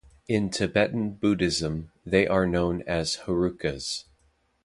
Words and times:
In 0.27 0.49
Tibetan 0.49 1.11
Buddhism, 1.11 1.91
they 2.07 2.25
are 2.25 2.47
known 2.47 2.81
as 2.87 3.17
Herukas. 3.27 4.05